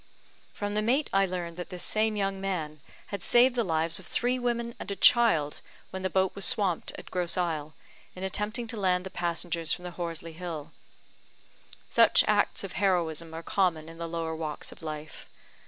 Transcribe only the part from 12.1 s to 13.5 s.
acts of heroism are